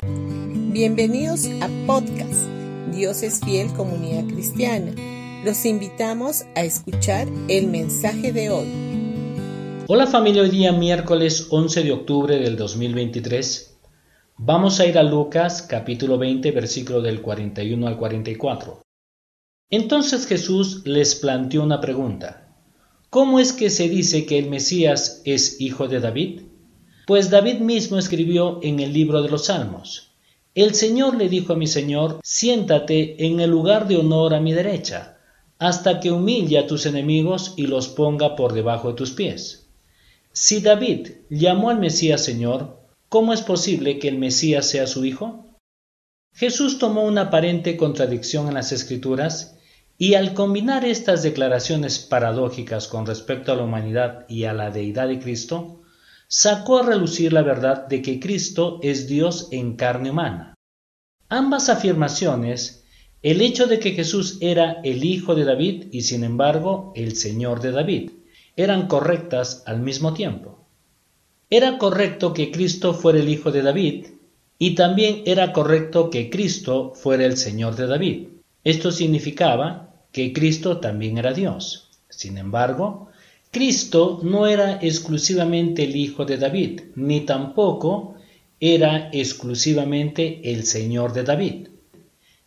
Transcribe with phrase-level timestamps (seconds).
[0.00, 2.46] Bienvenidos a podcast
[2.94, 4.92] Dios es fiel comunidad cristiana.
[5.44, 8.68] Los invitamos a escuchar el mensaje de hoy.
[9.88, 13.76] Hola familia, hoy día miércoles 11 de octubre del 2023.
[14.36, 18.80] Vamos a ir a Lucas capítulo 20 versículo del 41 al 44.
[19.68, 22.54] Entonces Jesús les planteó una pregunta.
[23.10, 26.42] ¿Cómo es que se dice que el Mesías es hijo de David?
[27.08, 30.10] Pues David mismo escribió en el libro de los Salmos.
[30.54, 34.52] El Señor le dijo a mi Señor, siéntate en el lugar de honor a mi
[34.52, 35.16] derecha,
[35.58, 39.70] hasta que humille a tus enemigos y los ponga por debajo de tus pies.
[40.32, 42.78] Si David llamó al Mesías Señor,
[43.08, 45.46] ¿cómo es posible que el Mesías sea su hijo?
[46.34, 49.56] Jesús tomó una aparente contradicción en las Escrituras
[49.96, 55.08] y al combinar estas declaraciones paradójicas con respecto a la humanidad y a la deidad
[55.08, 55.80] de Cristo,
[56.28, 60.54] sacó a relucir la verdad de que Cristo es Dios en carne humana.
[61.30, 62.84] Ambas afirmaciones,
[63.22, 67.60] el hecho de que Jesús era el Hijo de David y sin embargo el Señor
[67.60, 68.10] de David,
[68.56, 70.66] eran correctas al mismo tiempo.
[71.50, 74.06] Era correcto que Cristo fuera el Hijo de David
[74.58, 78.28] y también era correcto que Cristo fuera el Señor de David.
[78.64, 81.88] Esto significaba que Cristo también era Dios.
[82.10, 83.07] Sin embargo,
[83.58, 88.14] Cristo no era exclusivamente el Hijo de David, ni tampoco
[88.60, 91.68] era exclusivamente el Señor de David.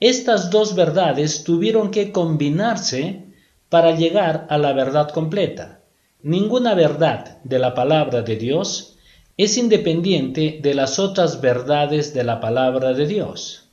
[0.00, 3.24] Estas dos verdades tuvieron que combinarse
[3.70, 5.80] para llegar a la verdad completa.
[6.22, 8.98] Ninguna verdad de la palabra de Dios
[9.38, 13.70] es independiente de las otras verdades de la palabra de Dios.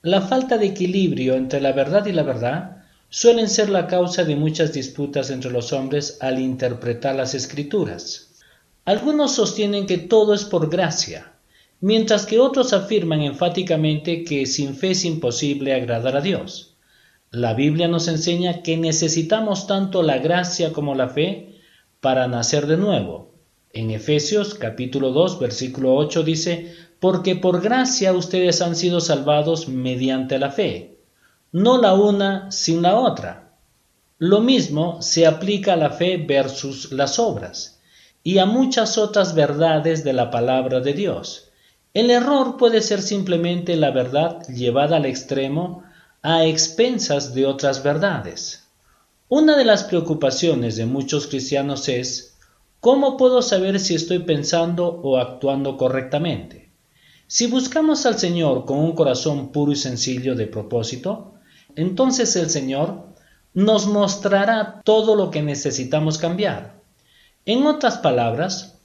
[0.00, 2.79] La falta de equilibrio entre la verdad y la verdad
[3.12, 8.36] suelen ser la causa de muchas disputas entre los hombres al interpretar las escrituras.
[8.84, 11.32] Algunos sostienen que todo es por gracia,
[11.80, 16.76] mientras que otros afirman enfáticamente que sin fe es imposible agradar a Dios.
[17.32, 21.60] La Biblia nos enseña que necesitamos tanto la gracia como la fe
[22.00, 23.34] para nacer de nuevo.
[23.72, 30.38] En Efesios capítulo 2 versículo 8 dice, porque por gracia ustedes han sido salvados mediante
[30.38, 30.99] la fe
[31.52, 33.56] no la una sin la otra.
[34.18, 37.80] Lo mismo se aplica a la fe versus las obras
[38.22, 41.50] y a muchas otras verdades de la palabra de Dios.
[41.92, 45.82] El error puede ser simplemente la verdad llevada al extremo
[46.22, 48.68] a expensas de otras verdades.
[49.28, 52.36] Una de las preocupaciones de muchos cristianos es
[52.78, 56.70] ¿cómo puedo saber si estoy pensando o actuando correctamente?
[57.26, 61.34] Si buscamos al Señor con un corazón puro y sencillo de propósito,
[61.76, 63.06] entonces el Señor
[63.54, 66.80] nos mostrará todo lo que necesitamos cambiar.
[67.46, 68.78] En otras palabras,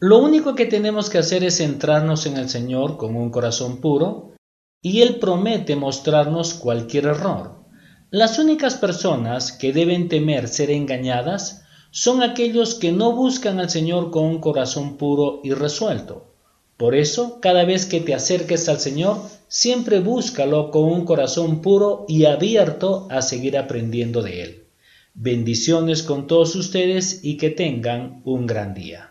[0.00, 4.32] lo único que tenemos que hacer es centrarnos en el Señor con un corazón puro
[4.80, 7.64] y Él promete mostrarnos cualquier error.
[8.10, 14.10] Las únicas personas que deben temer ser engañadas son aquellos que no buscan al Señor
[14.10, 16.34] con un corazón puro y resuelto.
[16.78, 22.06] Por eso, cada vez que te acerques al Señor, siempre búscalo con un corazón puro
[22.08, 24.64] y abierto a seguir aprendiendo de Él.
[25.12, 29.10] Bendiciones con todos ustedes y que tengan un gran día.